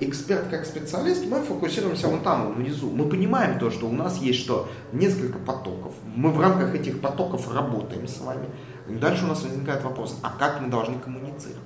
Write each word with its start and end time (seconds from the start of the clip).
эксперт 0.00 0.48
как 0.48 0.64
специалист, 0.64 1.24
мы 1.26 1.40
фокусируемся 1.42 2.08
вон 2.08 2.20
там, 2.20 2.54
внизу. 2.54 2.90
Мы 2.90 3.08
понимаем 3.08 3.58
то, 3.58 3.70
что 3.70 3.86
у 3.86 3.92
нас 3.92 4.18
есть 4.18 4.40
что? 4.40 4.68
Несколько 4.92 5.38
потоков. 5.38 5.94
Мы 6.14 6.30
в 6.30 6.40
рамках 6.40 6.74
этих 6.74 7.00
потоков 7.00 7.52
работаем 7.52 8.06
с 8.06 8.20
вами. 8.20 8.48
Дальше 8.88 9.24
у 9.24 9.28
нас 9.28 9.42
возникает 9.42 9.82
вопрос, 9.84 10.18
а 10.22 10.30
как 10.30 10.60
мы 10.60 10.68
должны 10.68 10.98
коммуницировать? 10.98 11.62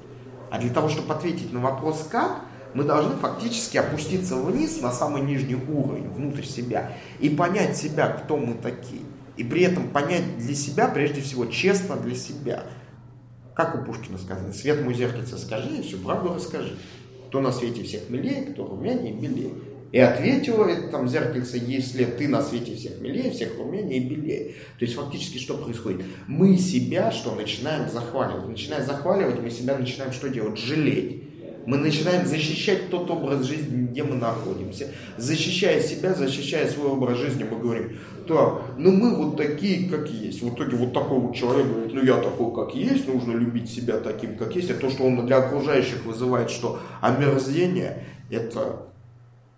А 0.50 0.58
для 0.58 0.71
того, 0.71 0.88
чтобы 0.88 1.14
ответить 1.14 1.53
на 1.53 1.60
вопрос 1.60 2.08
«как», 2.10 2.42
мы 2.74 2.84
должны 2.84 3.16
фактически 3.16 3.76
опуститься 3.76 4.37
вниз 4.37 4.80
на 4.80 4.92
самый 4.92 5.22
нижний 5.22 5.54
уровень, 5.56 6.08
внутрь 6.08 6.44
себя, 6.44 6.92
и 7.21 7.28
понять 7.28 7.76
себя, 7.76 8.08
кто 8.08 8.37
мы 8.37 8.54
такие. 8.54 9.03
И 9.37 9.44
при 9.44 9.62
этом 9.62 9.88
понять 9.88 10.38
для 10.38 10.54
себя, 10.54 10.88
прежде 10.88 11.21
всего, 11.21 11.46
честно 11.46 11.96
для 11.96 12.14
себя. 12.14 12.64
Как 13.54 13.74
у 13.74 13.85
Пушкина 13.85 14.19
сказано, 14.19 14.53
свет 14.53 14.83
мой 14.83 14.94
зеркальце 14.94 15.37
скажи, 15.37 15.69
и 15.69 15.83
всю 15.83 15.99
правду 15.99 16.34
расскажи. 16.34 16.77
Кто 17.33 17.41
на 17.41 17.51
свете 17.51 17.83
всех 17.83 18.10
милее, 18.10 18.42
кто 18.42 18.66
румянее 18.66 19.14
и 19.14 19.16
белее. 19.16 19.52
И 19.91 19.98
ответила 19.98 20.66
это 20.66 20.88
там 20.88 21.09
зеркальце, 21.09 21.56
если 21.66 22.05
ты 22.05 22.28
на 22.28 22.42
свете 22.42 22.77
всех 22.77 23.00
милее, 23.00 23.30
всех 23.30 23.56
румянее 23.56 24.00
и 24.00 24.06
белее. 24.06 24.55
То 24.78 24.84
есть 24.84 24.95
фактически 24.96 25.38
что 25.38 25.56
происходит? 25.56 26.05
Мы 26.27 26.58
себя 26.58 27.10
что 27.10 27.34
начинаем 27.34 27.88
захваливать? 27.88 28.46
Начиная 28.48 28.84
захваливать, 28.84 29.41
мы 29.41 29.48
себя 29.48 29.78
начинаем 29.78 30.12
что 30.12 30.28
делать? 30.28 30.58
Жалеть. 30.58 31.21
Мы 31.66 31.76
начинаем 31.78 32.26
защищать 32.26 32.90
тот 32.90 33.10
образ 33.10 33.44
жизни, 33.44 33.86
где 33.86 34.02
мы 34.02 34.16
находимся. 34.16 34.88
Защищая 35.16 35.80
себя, 35.80 36.14
защищая 36.14 36.68
свой 36.68 36.88
образ 36.88 37.18
жизни, 37.18 37.44
мы 37.48 37.58
говорим, 37.58 37.98
так, 38.26 38.62
ну 38.78 38.92
мы 38.92 39.14
вот 39.14 39.36
такие, 39.36 39.88
как 39.88 40.08
есть. 40.08 40.42
В 40.42 40.54
итоге 40.54 40.76
вот 40.76 40.92
такой 40.92 41.18
вот 41.18 41.34
человек 41.34 41.66
говорит, 41.66 41.94
ну 41.94 42.02
я 42.02 42.16
такой, 42.16 42.54
как 42.54 42.74
есть, 42.74 43.06
нужно 43.06 43.32
любить 43.32 43.70
себя 43.70 43.98
таким, 43.98 44.36
как 44.36 44.54
есть. 44.56 44.70
А 44.70 44.74
то, 44.74 44.90
что 44.90 45.04
он 45.04 45.24
для 45.26 45.38
окружающих 45.38 46.04
вызывает, 46.04 46.50
что 46.50 46.80
омерзение, 47.00 48.04
это 48.30 48.86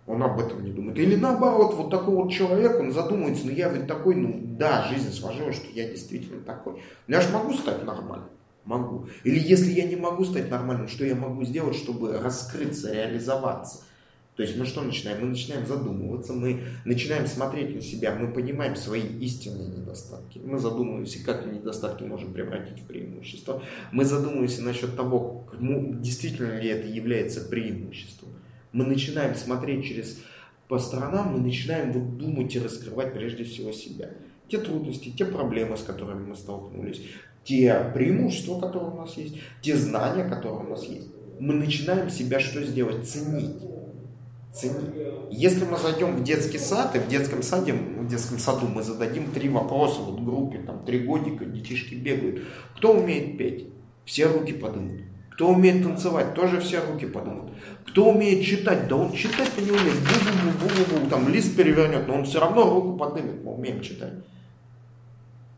он 0.07 0.21
об 0.21 0.39
этом 0.39 0.63
не 0.63 0.71
думает. 0.71 0.97
Или 0.99 1.15
наоборот, 1.15 1.73
вот 1.75 1.89
такой 1.89 2.15
вот 2.15 2.31
человек, 2.31 2.79
он 2.79 2.91
задумывается, 2.91 3.47
ну 3.47 3.51
я 3.51 3.69
ведь 3.69 3.87
такой, 3.87 4.15
ну 4.15 4.39
да, 4.43 4.87
жизнь 4.89 5.11
сложилась, 5.11 5.55
что 5.55 5.67
я 5.73 5.89
действительно 5.89 6.41
такой. 6.43 6.81
Но 7.07 7.15
я 7.15 7.21
же 7.21 7.31
могу 7.31 7.53
стать 7.53 7.83
нормальным. 7.83 8.29
Могу. 8.65 9.07
Или 9.23 9.39
если 9.39 9.71
я 9.71 9.85
не 9.85 9.95
могу 9.95 10.25
стать 10.25 10.49
нормальным, 10.49 10.87
что 10.87 11.05
я 11.05 11.15
могу 11.15 11.43
сделать, 11.45 11.75
чтобы 11.75 12.17
раскрыться, 12.17 12.91
реализоваться? 12.91 13.83
То 14.35 14.43
есть 14.43 14.57
мы 14.57 14.65
что 14.65 14.81
начинаем? 14.81 15.21
Мы 15.21 15.27
начинаем 15.27 15.65
задумываться, 15.65 16.33
мы 16.33 16.61
начинаем 16.83 17.25
смотреть 17.25 17.73
на 17.73 17.81
себя, 17.81 18.13
мы 18.15 18.33
понимаем 18.33 18.75
свои 18.75 19.01
истинные 19.01 19.67
недостатки. 19.69 20.41
Мы 20.43 20.59
задумываемся, 20.59 21.23
как 21.23 21.45
мы 21.45 21.53
недостатки 21.53 22.03
можем 22.03 22.33
превратить 22.33 22.81
в 22.81 22.85
преимущество. 22.85 23.63
Мы 23.93 24.03
задумываемся 24.03 24.61
насчет 24.61 24.97
того, 24.97 25.45
действительно 25.59 26.59
ли 26.59 26.67
это 26.67 26.87
является 26.87 27.41
преимуществом. 27.41 28.29
Мы 28.73 28.85
начинаем 28.85 29.35
смотреть 29.35 29.85
через 29.85 30.19
по 30.67 30.79
сторонам, 30.79 31.33
мы 31.33 31.39
начинаем 31.39 31.93
вот 31.93 32.17
думать 32.17 32.53
и 32.55 32.59
раскрывать 32.59 33.13
прежде 33.13 33.43
всего 33.43 33.71
себя. 33.71 34.09
Те 34.49 34.57
трудности, 34.57 35.13
те 35.15 35.23
проблемы, 35.23 35.77
с 35.77 35.83
которыми 35.83 36.27
мы 36.27 36.35
столкнулись, 36.35 37.01
те 37.45 37.91
преимущества, 37.93 38.59
которые 38.59 38.91
у 38.91 38.97
нас 38.97 39.15
есть, 39.15 39.35
те 39.61 39.77
знания, 39.77 40.25
которые 40.25 40.65
у 40.65 40.69
нас 40.69 40.83
есть. 40.83 41.07
Мы 41.39 41.53
начинаем 41.53 42.09
себя 42.09 42.39
что 42.39 42.61
сделать? 42.63 43.07
Ценить. 43.07 43.61
Ценить. 44.53 44.95
Если 45.31 45.63
мы 45.65 45.77
зайдем 45.77 46.15
в 46.15 46.23
детский 46.23 46.57
сад, 46.57 46.95
и 46.95 46.99
в 46.99 47.07
детском 47.07 47.43
саде, 47.43 47.73
в 47.73 48.07
детском 48.07 48.39
саду 48.39 48.67
мы 48.67 48.81
зададим 48.81 49.31
три 49.31 49.47
вопроса 49.47 50.01
вот 50.01 50.21
группе, 50.21 50.59
там 50.59 50.83
три 50.85 50.99
годика, 50.99 51.45
детишки 51.45 51.93
бегают. 51.93 52.43
Кто 52.77 52.93
умеет 52.93 53.37
петь? 53.37 53.67
Все 54.05 54.25
руки 54.25 54.53
подымут. 54.53 55.01
Кто 55.31 55.49
умеет 55.49 55.83
танцевать? 55.83 56.33
Тоже 56.33 56.61
все 56.61 56.79
руки 56.79 57.05
подымут. 57.05 57.51
Кто 57.85 58.09
умеет 58.09 58.43
читать? 58.43 58.87
Да 58.87 58.95
он 58.95 59.11
читать-то 59.11 59.61
не 59.61 59.71
умеет. 59.71 59.97
Бу-бу-бу-бу-бу, 59.97 61.09
там 61.09 61.27
лист 61.27 61.55
перевернет, 61.55 62.07
но 62.07 62.15
он 62.15 62.25
все 62.25 62.39
равно 62.39 62.69
руку 62.69 62.97
подымет. 62.97 63.43
Мы 63.43 63.53
умеем 63.53 63.81
читать. 63.81 64.13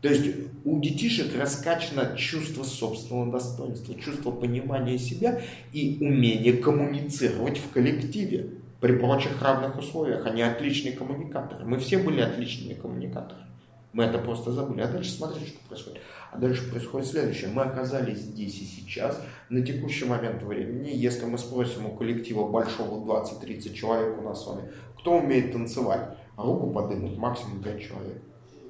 То 0.00 0.08
есть 0.08 0.36
у 0.64 0.80
детишек 0.80 1.36
раскачано 1.36 2.16
чувство 2.16 2.62
собственного 2.62 3.32
достоинства, 3.32 3.94
чувство 3.96 4.30
понимания 4.30 4.96
себя 4.96 5.40
и 5.72 5.98
умение 6.00 6.52
коммуницировать 6.52 7.58
в 7.58 7.72
коллективе 7.72 8.50
при 8.80 8.96
прочих 8.96 9.42
равных 9.42 9.76
условиях. 9.76 10.24
Они 10.26 10.42
отличные 10.42 10.92
коммуникаторы. 10.94 11.64
Мы 11.64 11.78
все 11.78 11.98
были 11.98 12.20
отличными 12.20 12.74
коммуникаторами. 12.74 13.48
Мы 13.92 14.04
это 14.04 14.18
просто 14.18 14.52
забыли. 14.52 14.82
А 14.82 14.86
дальше 14.86 15.10
смотрите, 15.10 15.46
что 15.46 15.58
происходит. 15.68 16.00
А 16.30 16.38
дальше 16.38 16.70
происходит 16.70 17.08
следующее. 17.08 17.50
Мы 17.50 17.62
оказались 17.62 18.18
здесь 18.18 18.60
и 18.60 18.64
сейчас, 18.64 19.20
на 19.48 19.62
текущий 19.62 20.04
момент 20.04 20.42
времени. 20.42 20.90
Если 20.94 21.24
мы 21.24 21.38
спросим 21.38 21.86
у 21.86 21.96
коллектива 21.96 22.46
большого 22.48 23.04
20-30 23.04 23.72
человек 23.72 24.18
у 24.18 24.22
нас 24.22 24.44
с 24.44 24.46
вами, 24.46 24.70
кто 24.98 25.18
умеет 25.18 25.52
танцевать, 25.52 26.16
руку 26.36 26.70
подымут 26.70 27.16
максимум 27.16 27.62
5 27.62 27.80
человек. 27.80 28.22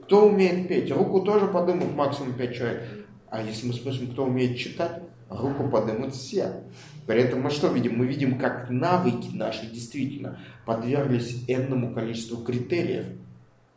Кто 0.09 0.27
умеет 0.27 0.69
петь? 0.69 0.91
Руку 0.91 1.21
тоже 1.21 1.49
подымут 1.49 1.95
максимум 1.95 2.33
5 2.33 2.55
человек. 2.55 2.83
А 3.29 3.43
если 3.43 3.67
мы 3.67 3.75
спросим, 3.75 4.11
кто 4.11 4.25
умеет 4.25 4.57
читать, 4.57 5.03
руку 5.29 5.69
подымут 5.69 6.15
все. 6.15 6.63
При 7.07 7.21
этом 7.21 7.43
мы 7.43 7.51
что 7.51 7.69
видим? 7.69 7.99
Мы 7.99 8.07
видим, 8.07 8.39
как 8.39 8.71
навыки 8.71 9.29
наши 9.35 9.67
действительно 9.67 10.41
подверглись 10.65 11.45
энному 11.47 11.93
количеству 11.93 12.39
критериев, 12.39 13.05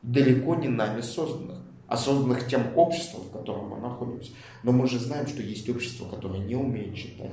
далеко 0.03 0.55
не 0.55 0.69
нами 0.69 1.01
созданных, 1.01 1.57
а 1.87 1.97
созданных 1.97 2.47
тем 2.47 2.77
обществом, 2.77 3.23
в 3.23 3.31
котором 3.31 3.67
мы 3.67 3.79
находимся. 3.79 4.31
Но 4.63 4.71
мы 4.71 4.87
же 4.87 4.99
знаем, 4.99 5.27
что 5.27 5.41
есть 5.41 5.69
общество, 5.69 6.07
которое 6.07 6.39
не 6.39 6.55
умеет 6.55 6.95
читать. 6.95 7.31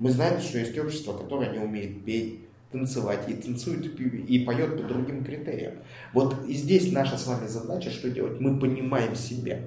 Мы 0.00 0.10
знаем, 0.10 0.40
что 0.40 0.58
есть 0.58 0.76
общество, 0.76 1.16
которое 1.16 1.52
не 1.52 1.60
умеет 1.60 2.04
петь 2.04 2.40
танцевать, 2.72 3.28
и 3.28 3.34
танцует, 3.34 3.98
и 4.00 4.38
поет 4.44 4.80
по 4.80 4.88
другим 4.88 5.24
критериям. 5.24 5.74
Вот 6.12 6.46
и 6.46 6.54
здесь 6.54 6.92
наша 6.92 7.18
с 7.18 7.26
вами 7.26 7.46
задача, 7.46 7.90
что 7.90 8.10
делать? 8.10 8.40
Мы 8.40 8.58
понимаем 8.58 9.14
себя. 9.14 9.60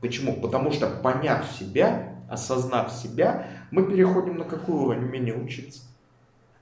Почему? 0.00 0.34
Потому 0.34 0.72
что 0.72 0.88
поняв 0.88 1.46
себя, 1.58 2.14
осознав 2.28 2.92
себя, 2.92 3.48
мы 3.70 3.84
переходим 3.84 4.38
на 4.38 4.44
какой 4.44 4.74
уровень 4.74 5.04
умения 5.04 5.34
учиться. 5.34 5.82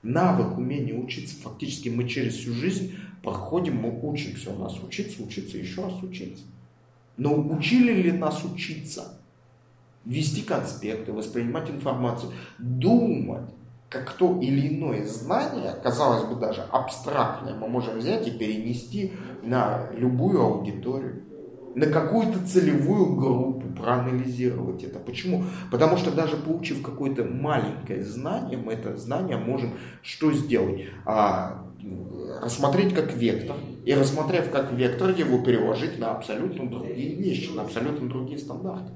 Навык 0.03 0.57
умения 0.57 0.95
учиться, 0.95 1.35
фактически 1.41 1.89
мы 1.89 2.07
через 2.07 2.35
всю 2.35 2.53
жизнь 2.53 2.95
проходим, 3.23 3.77
мы 3.77 3.99
учимся 4.07 4.51
у 4.51 4.59
нас 4.59 4.81
учиться, 4.81 5.21
учиться, 5.23 5.57
еще 5.57 5.83
раз 5.83 6.01
учиться. 6.01 6.43
Но 7.17 7.35
учили 7.35 7.93
ли 7.93 8.11
нас 8.11 8.43
учиться? 8.43 9.19
Вести 10.05 10.43
конспекты, 10.43 11.11
воспринимать 11.11 11.69
информацию, 11.69 12.31
думать, 12.59 13.49
как 13.89 14.11
то 14.13 14.37
или 14.41 14.75
иное 14.75 15.05
знание, 15.05 15.73
казалось 15.81 16.25
бы 16.25 16.35
даже 16.35 16.61
абстрактное, 16.71 17.53
мы 17.53 17.67
можем 17.67 17.99
взять 17.99 18.27
и 18.27 18.31
перенести 18.31 19.13
на 19.43 19.89
любую 19.93 20.41
аудиторию, 20.41 21.23
на 21.75 21.85
какую-то 21.85 22.45
целевую 22.45 23.15
группу, 23.15 23.67
проанализировать 23.77 24.83
это. 24.83 24.99
Почему? 24.99 25.43
Потому 25.71 25.95
что 25.97 26.11
даже 26.11 26.35
получив 26.35 26.81
какое-то 26.81 27.23
маленькое 27.23 28.03
знание, 28.03 28.57
мы 28.57 28.73
это 28.73 28.97
знание 28.97 29.37
можем 29.37 29.73
что 30.01 30.33
сделать? 30.33 30.87
А, 31.05 31.65
рассмотреть 32.41 32.93
как 32.93 33.13
вектор, 33.13 33.55
и 33.87 33.93
рассмотрев 33.93 34.51
как 34.51 34.73
вектор, 34.73 35.11
его 35.11 35.37
переложить 35.37 35.97
на 35.97 36.11
абсолютно 36.11 36.69
другие 36.69 37.15
вещи, 37.15 37.51
на 37.51 37.61
абсолютно 37.61 38.09
другие 38.09 38.37
стандарты. 38.37 38.91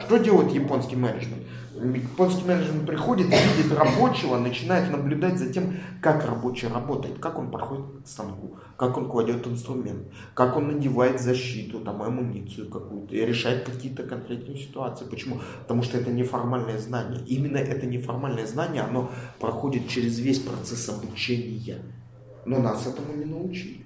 Что 0.00 0.16
делает 0.16 0.50
японский 0.50 0.96
менеджмент? 0.96 1.44
Японский 1.76 2.44
менеджмент 2.44 2.88
приходит, 2.88 3.26
видит 3.26 3.72
рабочего, 3.72 4.36
начинает 4.38 4.90
наблюдать 4.90 5.38
за 5.38 5.52
тем, 5.52 5.76
как 6.02 6.26
рабочий 6.26 6.66
работает, 6.66 7.20
как 7.20 7.38
он 7.38 7.52
проходит 7.52 7.84
к 8.02 8.08
станку, 8.08 8.56
как 8.76 8.98
он 8.98 9.08
кладет 9.08 9.46
инструмент, 9.46 10.08
как 10.34 10.56
он 10.56 10.72
надевает 10.72 11.20
защиту, 11.20 11.78
там, 11.78 12.02
амуницию 12.02 12.68
какую-то, 12.68 13.14
и 13.14 13.24
решает 13.24 13.62
какие-то 13.62 14.02
конкретные 14.02 14.58
ситуации. 14.58 15.04
Почему? 15.04 15.38
Потому 15.62 15.84
что 15.84 15.98
это 15.98 16.10
неформальное 16.10 16.80
знание. 16.80 17.22
Именно 17.28 17.58
это 17.58 17.86
неформальное 17.86 18.46
знание, 18.46 18.82
оно 18.82 19.08
проходит 19.38 19.86
через 19.86 20.18
весь 20.18 20.40
процесс 20.40 20.88
обучения. 20.88 21.78
Но 22.44 22.58
нас 22.58 22.88
этому 22.88 23.16
не 23.16 23.24
научили. 23.24 23.85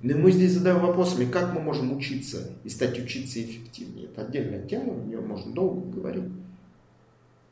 Но 0.00 0.16
мы 0.16 0.30
здесь 0.30 0.52
задаем 0.52 0.80
вопросами, 0.80 1.30
как 1.30 1.52
мы 1.52 1.60
можем 1.60 1.96
учиться 1.96 2.52
и 2.62 2.68
стать 2.68 2.98
учиться 2.98 3.42
эффективнее. 3.42 4.06
Это 4.06 4.22
отдельная 4.22 4.64
тема, 4.66 4.92
о 4.92 5.04
нее 5.04 5.20
можно 5.20 5.52
долго 5.52 6.00
говорить. 6.00 6.30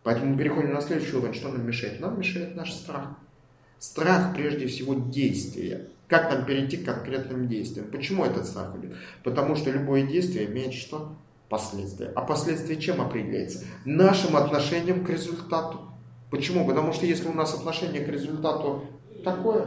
Поэтому 0.05 0.33
мы 0.33 0.39
переходим 0.39 0.73
на 0.73 0.81
следующий 0.81 1.17
уровень. 1.17 1.35
Что 1.35 1.49
нам 1.49 1.67
мешает? 1.67 1.99
Нам 1.99 2.19
мешает 2.19 2.55
наш 2.55 2.73
страх. 2.73 3.17
Страх, 3.81 4.35
прежде 4.35 4.69
всего, 4.69 4.95
действия. 4.95 5.89
Как 6.07 6.33
нам 6.33 6.47
перейти 6.47 6.77
к 6.77 6.85
конкретным 6.85 7.49
действиям? 7.49 7.91
Почему 7.91 8.25
этот 8.25 8.47
страх 8.47 8.77
идет? 8.77 8.93
Потому 9.25 9.57
что 9.57 9.73
любое 9.73 10.07
действие 10.07 10.47
имеет 10.47 10.73
что? 10.73 11.17
Последствия. 11.49 12.13
А 12.15 12.23
последствия 12.23 12.77
чем 12.77 13.01
определяется? 13.01 13.65
Нашим 13.85 14.37
отношением 14.37 15.05
к 15.05 15.11
результату. 15.11 15.81
Почему? 16.31 16.67
Потому 16.67 16.93
что 16.93 17.07
если 17.07 17.27
у 17.27 17.33
нас 17.33 17.55
отношение 17.55 18.05
к 18.05 18.09
результату 18.09 18.85
такое, 19.25 19.67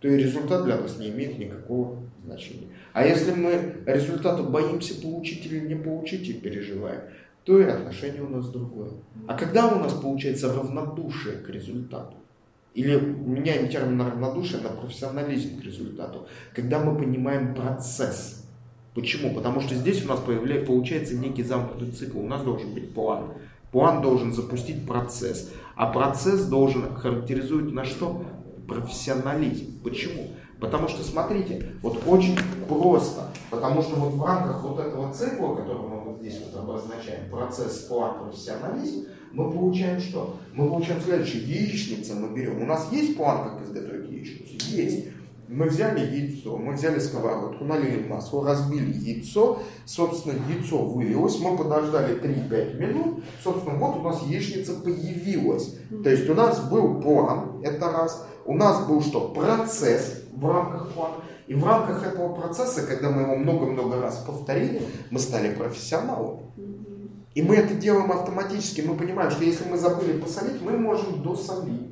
то 0.00 0.08
и 0.08 0.16
результат 0.16 0.64
для 0.64 0.76
нас 0.76 0.98
не 0.98 1.10
имеет 1.10 1.38
никакого 1.38 1.98
значения. 2.24 2.68
А 2.92 3.04
если 3.04 3.32
мы 3.32 3.82
результату 3.86 4.44
боимся 4.44 5.00
получить 5.00 5.46
или 5.46 5.60
не 5.60 5.74
получить 5.74 6.28
и 6.28 6.34
переживаем, 6.34 7.00
то 7.44 7.58
и 7.58 7.64
отношение 7.64 8.22
у 8.22 8.28
нас 8.28 8.48
другое. 8.50 8.90
А 9.26 9.34
когда 9.34 9.68
у 9.68 9.78
нас 9.80 9.92
получается 9.94 10.52
равнодушие 10.52 11.38
к 11.38 11.48
результату, 11.48 12.14
Или 12.74 12.96
меняем 12.96 13.68
термин 13.68 14.00
равнодушие 14.00 14.62
на 14.62 14.68
профессионализм 14.68 15.58
к 15.58 15.64
результату. 15.64 16.28
Когда 16.54 16.78
мы 16.78 16.96
понимаем 16.96 17.54
процесс. 17.54 18.46
Почему? 18.94 19.34
Потому 19.34 19.60
что 19.60 19.74
здесь 19.74 20.04
у 20.04 20.08
нас 20.08 20.20
появляется, 20.20 20.66
получается 20.66 21.16
некий 21.16 21.42
замкнутый 21.42 21.90
цикл. 21.90 22.20
У 22.20 22.28
нас 22.28 22.44
должен 22.44 22.74
быть 22.74 22.94
план. 22.94 23.32
План 23.72 24.00
должен 24.02 24.32
запустить 24.32 24.86
процесс. 24.86 25.50
А 25.74 25.86
процесс 25.86 26.44
должен 26.44 26.94
характеризовать 26.94 27.72
на 27.72 27.84
что? 27.84 28.24
Профессионализм. 28.68 29.80
Почему? 29.82 30.28
Потому 30.60 30.88
что, 30.88 31.02
смотрите, 31.02 31.72
вот 31.82 32.02
очень 32.06 32.36
просто. 32.68 33.28
Потому 33.50 33.80
что 33.82 33.96
вот 33.96 34.14
в 34.14 34.24
рамках 34.24 34.62
вот 34.62 34.78
этого 34.78 35.12
цикла, 35.12 35.54
который 35.54 35.88
мы 35.88 36.00
вот 36.00 36.18
здесь 36.20 36.40
вот 36.44 36.62
обозначаем, 36.62 37.30
процесс, 37.30 37.78
план, 37.84 38.24
профессионализм, 38.24 39.06
мы 39.32 39.50
получаем 39.50 40.00
что? 40.00 40.36
Мы 40.52 40.68
получаем 40.68 41.00
следующее. 41.00 41.42
Яичница 41.42 42.14
мы 42.14 42.36
берем. 42.36 42.62
У 42.62 42.66
нас 42.66 42.88
есть 42.92 43.16
план, 43.16 43.50
как 43.50 43.62
изготовить 43.64 44.10
яичницу? 44.10 44.76
Есть. 44.76 45.06
Мы 45.48 45.66
взяли 45.68 46.00
яйцо, 46.00 46.58
мы 46.58 46.74
взяли 46.74 46.98
сковородку, 46.98 47.64
налили 47.64 48.06
масло, 48.06 48.44
разбили 48.44 48.92
яйцо, 48.92 49.62
собственно, 49.86 50.34
яйцо 50.46 50.84
вылилось, 50.84 51.40
мы 51.40 51.56
подождали 51.56 52.20
3-5 52.20 52.78
минут, 52.78 53.24
собственно, 53.42 53.78
вот 53.78 53.96
у 53.96 54.02
нас 54.02 54.22
яичница 54.24 54.74
появилась. 54.74 55.78
То 56.04 56.10
есть 56.10 56.28
у 56.28 56.34
нас 56.34 56.60
был 56.68 57.00
план, 57.00 57.62
это 57.64 57.90
раз, 57.90 58.26
у 58.48 58.54
нас 58.54 58.86
был 58.86 59.02
что? 59.02 59.28
Процесс 59.28 60.22
в 60.32 60.46
рамках 60.50 60.90
плана. 60.92 61.16
И 61.46 61.54
в 61.54 61.66
рамках 61.66 62.06
этого 62.06 62.34
процесса, 62.34 62.86
когда 62.86 63.10
мы 63.10 63.22
его 63.22 63.36
много-много 63.36 64.00
раз 64.00 64.24
повторили, 64.26 64.82
мы 65.10 65.18
стали 65.18 65.54
профессионалами. 65.54 66.40
И 67.34 67.42
мы 67.42 67.56
это 67.56 67.74
делаем 67.74 68.10
автоматически. 68.10 68.80
Мы 68.80 68.96
понимаем, 68.96 69.30
что 69.30 69.44
если 69.44 69.68
мы 69.68 69.76
забыли 69.76 70.18
посолить, 70.18 70.62
мы 70.62 70.78
можем 70.78 71.22
досолить. 71.22 71.90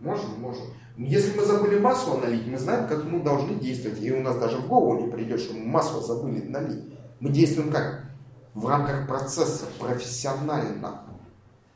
Можем, 0.00 0.40
можем. 0.40 0.64
Если 0.96 1.38
мы 1.38 1.44
забыли 1.44 1.78
масло 1.78 2.16
налить, 2.16 2.46
мы 2.46 2.56
знаем, 2.56 2.88
как 2.88 3.04
мы 3.04 3.20
должны 3.20 3.56
действовать. 3.56 4.02
И 4.02 4.10
у 4.10 4.22
нас 4.22 4.38
даже 4.38 4.56
в 4.56 4.66
голову 4.66 5.04
не 5.04 5.12
придет, 5.12 5.40
что 5.40 5.54
мы 5.54 5.66
масло 5.66 6.00
забыли 6.00 6.40
налить. 6.40 6.84
Мы 7.20 7.28
действуем 7.28 7.70
как? 7.70 8.04
В 8.54 8.66
рамках 8.66 9.06
процесса, 9.06 9.66
профессионально. 9.78 11.02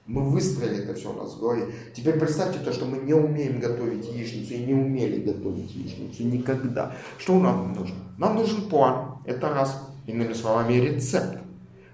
Мы 0.07 0.29
выстроили 0.29 0.83
это 0.83 0.95
все 0.95 1.11
у 1.11 1.23
нас 1.23 1.35
в 1.35 1.41
голове. 1.41 1.73
Теперь 1.95 2.19
представьте 2.19 2.59
то, 2.59 2.73
что 2.73 2.87
мы 2.87 2.99
не 2.99 3.15
умеем 3.15 3.61
готовить 3.61 4.07
яичницу 4.09 4.55
и 4.55 4.65
не 4.65 4.75
умели 4.75 5.21
готовить 5.21 5.73
яичницу 5.75 6.25
никогда. 6.25 6.97
Что 7.19 7.39
нам 7.39 7.73
нужно? 7.73 7.97
Нам 8.19 8.37
нужен 8.37 8.69
план. 8.69 9.19
Это 9.25 9.49
раз. 9.49 9.89
Иными 10.07 10.33
словами, 10.33 10.75
рецепт. 10.75 11.39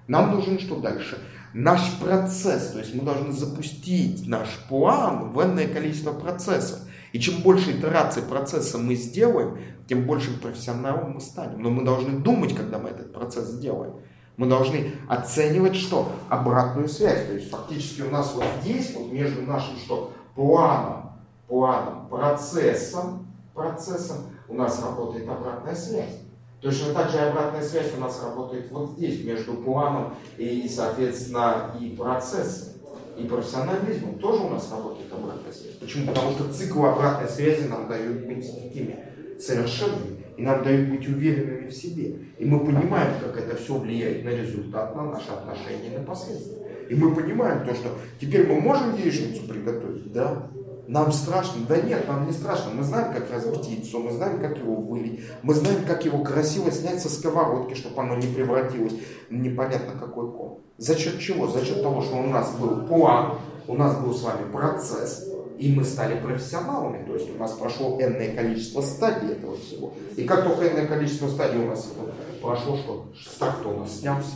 Нам 0.06 0.34
нужен 0.34 0.58
что 0.58 0.80
дальше? 0.80 1.18
Наш 1.52 1.98
процесс, 2.00 2.72
то 2.72 2.78
есть 2.78 2.94
мы 2.94 3.02
должны 3.02 3.32
запустить 3.32 4.26
наш 4.26 4.48
план 4.68 5.32
в 5.32 5.42
энное 5.42 5.68
количество 5.68 6.12
процессов. 6.12 6.80
И 7.12 7.18
чем 7.18 7.42
больше 7.42 7.72
итераций 7.72 8.22
процесса 8.22 8.78
мы 8.78 8.94
сделаем, 8.94 9.58
тем 9.86 10.06
больше 10.06 10.38
профессионалом 10.40 11.12
мы 11.12 11.20
станем. 11.20 11.62
Но 11.62 11.70
мы 11.70 11.84
должны 11.84 12.20
думать, 12.20 12.54
когда 12.54 12.78
мы 12.78 12.90
этот 12.90 13.12
процесс 13.12 13.48
сделаем. 13.48 13.94
Мы 14.38 14.46
должны 14.46 14.92
оценивать 15.08 15.74
что? 15.74 16.12
Обратную 16.28 16.88
связь. 16.88 17.26
То 17.26 17.34
есть 17.34 17.50
фактически 17.50 18.02
у 18.02 18.10
нас 18.10 18.32
вот 18.34 18.44
здесь, 18.62 18.94
вот 18.94 19.12
между 19.12 19.42
нашим 19.42 19.76
что? 19.76 20.12
Планом, 20.36 21.12
планом, 21.48 22.08
процессом, 22.08 23.26
процессом 23.52 24.18
у 24.46 24.54
нас 24.54 24.80
работает 24.80 25.28
обратная 25.28 25.74
связь. 25.74 26.20
Точно 26.60 26.94
так 26.94 27.10
же 27.10 27.18
обратная 27.18 27.64
связь 27.64 27.92
у 27.96 28.00
нас 28.00 28.22
работает 28.22 28.70
вот 28.70 28.90
здесь, 28.90 29.24
между 29.24 29.54
планом 29.54 30.14
и, 30.36 30.68
соответственно, 30.68 31.72
и 31.80 31.90
процессом. 31.90 32.74
И 33.16 33.24
профессионализмом 33.24 34.20
тоже 34.20 34.44
у 34.44 34.50
нас 34.50 34.70
работает 34.70 35.12
обратная 35.12 35.52
связь. 35.52 35.74
Почему? 35.80 36.06
Потому 36.06 36.30
что 36.30 36.52
цикл 36.52 36.84
обратной 36.84 37.28
связи 37.28 37.66
нам 37.66 37.88
дает 37.88 38.24
быть 38.24 38.46
такими 38.54 39.04
совершенными, 39.40 40.17
и 40.38 40.42
нам 40.42 40.62
дают 40.62 40.88
быть 40.88 41.06
уверенными 41.08 41.66
в 41.66 41.74
себе. 41.74 42.14
И 42.38 42.44
мы 42.44 42.60
понимаем, 42.60 43.12
как 43.20 43.36
это 43.36 43.56
все 43.56 43.76
влияет 43.76 44.24
на 44.24 44.28
результат, 44.28 44.94
на 44.94 45.02
наши 45.06 45.30
отношения, 45.30 45.98
на 45.98 46.04
последствия. 46.04 46.58
И 46.88 46.94
мы 46.94 47.12
понимаем 47.12 47.66
то, 47.66 47.74
что 47.74 47.88
теперь 48.20 48.46
мы 48.46 48.60
можем 48.60 48.94
яичницу 48.94 49.48
приготовить, 49.48 50.12
да? 50.12 50.48
Нам 50.86 51.10
страшно? 51.10 51.66
Да 51.68 51.80
нет, 51.80 52.06
нам 52.06 52.26
не 52.26 52.32
страшно. 52.32 52.70
Мы 52.72 52.84
знаем, 52.84 53.12
как 53.12 53.30
разбить 53.32 53.68
яйцо, 53.68 53.98
мы 53.98 54.12
знаем, 54.12 54.38
как 54.38 54.56
его 54.58 54.76
вылить, 54.76 55.22
мы 55.42 55.54
знаем, 55.54 55.84
как 55.84 56.04
его 56.04 56.22
красиво 56.22 56.70
снять 56.70 57.02
со 57.02 57.10
сковородки, 57.10 57.74
чтобы 57.74 58.00
оно 58.00 58.14
не 58.14 58.32
превратилось 58.32 58.94
непонятно 59.30 59.98
какой 59.98 60.30
ком. 60.30 60.60
За 60.78 60.96
счет 60.96 61.18
чего? 61.18 61.48
За 61.48 61.64
счет 61.64 61.82
того, 61.82 62.00
что 62.00 62.14
у 62.16 62.28
нас 62.28 62.54
был 62.56 62.86
план, 62.86 63.38
у 63.66 63.74
нас 63.74 63.98
был 63.98 64.14
с 64.14 64.22
вами 64.22 64.50
процесс, 64.52 65.28
и 65.58 65.72
мы 65.72 65.84
стали 65.84 66.20
профессионалами, 66.20 67.04
то 67.04 67.14
есть 67.14 67.34
у 67.34 67.38
нас 67.38 67.52
прошло 67.52 68.00
энное 68.00 68.34
количество 68.34 68.80
стадий 68.80 69.32
этого 69.32 69.56
всего. 69.56 69.92
И 70.16 70.22
как 70.22 70.44
только 70.44 70.68
энное 70.68 70.86
количество 70.86 71.28
стадий 71.28 71.58
у 71.58 71.66
нас 71.66 71.92
прошло, 72.40 72.76
что 72.76 73.12
старт 73.28 73.66
у 73.66 73.80
нас 73.80 73.98
снялся, 73.98 74.34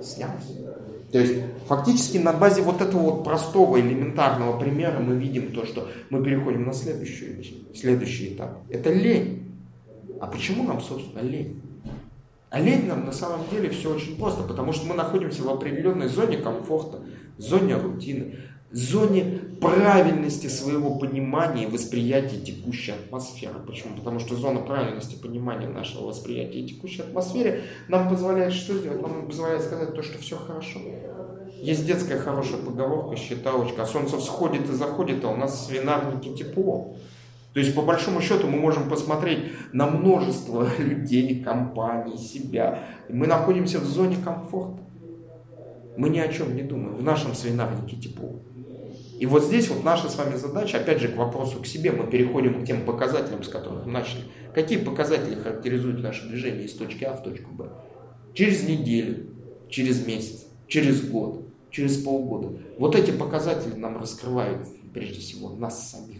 снялся. 0.00 0.52
То 1.10 1.18
есть 1.18 1.42
фактически 1.66 2.18
на 2.18 2.32
базе 2.32 2.62
вот 2.62 2.80
этого 2.80 3.02
вот 3.02 3.24
простого 3.24 3.78
элементарного 3.80 4.58
примера 4.58 4.98
мы 5.00 5.16
видим 5.16 5.52
то, 5.52 5.66
что 5.66 5.88
мы 6.10 6.24
переходим 6.24 6.64
на 6.64 6.72
следующую, 6.72 7.42
следующий 7.74 8.34
этап. 8.34 8.58
Это 8.70 8.90
лень. 8.92 9.50
А 10.20 10.26
почему 10.26 10.62
нам, 10.62 10.80
собственно, 10.80 11.20
лень? 11.20 11.60
А 12.48 12.60
лень 12.60 12.86
нам 12.86 13.04
на 13.04 13.12
самом 13.12 13.40
деле 13.50 13.68
все 13.70 13.94
очень 13.94 14.16
просто, 14.16 14.42
потому 14.44 14.72
что 14.72 14.86
мы 14.86 14.94
находимся 14.94 15.42
в 15.42 15.48
определенной 15.48 16.08
зоне 16.08 16.38
комфорта, 16.38 17.00
зоне 17.36 17.76
рутины, 17.76 18.36
зоне 18.72 19.40
правильности 19.60 20.46
своего 20.48 20.96
понимания 20.96 21.64
и 21.64 21.66
восприятия 21.66 22.38
текущей 22.38 22.92
атмосферы. 22.92 23.60
Почему? 23.66 23.96
Потому 23.96 24.18
что 24.18 24.34
зона 24.34 24.60
правильности 24.60 25.14
понимания 25.14 25.68
нашего 25.68 26.06
восприятия 26.06 26.60
и 26.60 26.66
текущей 26.66 27.02
атмосферы 27.02 27.62
нам 27.88 28.08
позволяет 28.08 28.52
что 28.52 28.76
сделать? 28.76 29.02
Нам 29.02 29.26
позволяет 29.26 29.62
сказать 29.62 29.94
то, 29.94 30.02
что 30.02 30.18
все 30.18 30.36
хорошо. 30.36 30.80
Есть 31.62 31.86
детская 31.86 32.18
хорошая 32.18 32.60
поговорка, 32.60 33.16
считалочка, 33.16 33.82
а 33.82 33.86
солнце 33.86 34.18
всходит 34.18 34.68
и 34.68 34.72
заходит, 34.72 35.24
а 35.24 35.28
у 35.28 35.36
нас 35.36 35.52
в 35.52 35.66
свинарнике 35.66 36.34
тепло. 36.34 36.96
То 37.52 37.60
есть, 37.60 37.74
по 37.74 37.82
большому 37.82 38.20
счету, 38.20 38.48
мы 38.48 38.58
можем 38.58 38.88
посмотреть 38.88 39.52
на 39.72 39.86
множество 39.86 40.66
людей, 40.78 41.42
компаний, 41.42 42.16
себя. 42.16 42.80
Мы 43.08 43.26
находимся 43.26 43.78
в 43.78 43.84
зоне 43.84 44.16
комфорта. 44.24 44.82
Мы 45.96 46.08
ни 46.08 46.18
о 46.18 46.28
чем 46.28 46.56
не 46.56 46.62
думаем. 46.62 46.96
В 46.96 47.02
нашем 47.02 47.34
свинарнике 47.34 47.96
тепло. 47.96 48.40
И 49.22 49.26
вот 49.26 49.44
здесь 49.44 49.68
вот 49.68 49.84
наша 49.84 50.08
с 50.08 50.16
вами 50.16 50.34
задача, 50.34 50.78
опять 50.78 50.98
же, 50.98 51.06
к 51.06 51.16
вопросу 51.16 51.60
к 51.60 51.66
себе, 51.66 51.92
мы 51.92 52.08
переходим 52.08 52.60
к 52.60 52.66
тем 52.66 52.84
показателям, 52.84 53.44
с 53.44 53.48
которых 53.48 53.86
начали. 53.86 54.24
Какие 54.52 54.78
показатели 54.78 55.36
характеризуют 55.36 56.02
наше 56.02 56.26
движение 56.26 56.64
из 56.64 56.72
точки 56.72 57.04
А 57.04 57.14
в 57.14 57.22
точку 57.22 57.52
Б? 57.52 57.70
Через 58.34 58.64
неделю, 58.68 59.28
через 59.68 60.04
месяц, 60.04 60.46
через 60.66 61.08
год, 61.08 61.46
через 61.70 62.02
полгода. 62.02 62.58
Вот 62.80 62.96
эти 62.96 63.12
показатели 63.12 63.74
нам 63.74 63.96
раскрывают, 63.96 64.66
прежде 64.92 65.20
всего, 65.20 65.50
нас 65.50 65.88
самих. 65.88 66.11